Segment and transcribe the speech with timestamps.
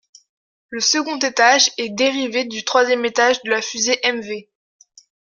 [0.71, 4.49] Le second étage est dérivé du troisième étage de la fusée M-V.